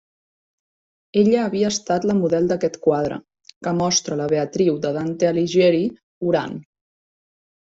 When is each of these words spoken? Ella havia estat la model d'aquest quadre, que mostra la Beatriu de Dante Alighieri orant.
Ella 1.21 1.43
havia 1.49 1.67
estat 1.73 2.07
la 2.11 2.15
model 2.21 2.49
d'aquest 2.51 2.79
quadre, 2.87 3.19
que 3.67 3.75
mostra 3.83 4.19
la 4.23 4.29
Beatriu 4.33 4.81
de 4.87 4.95
Dante 4.99 5.31
Alighieri 5.33 5.85
orant. 6.33 6.59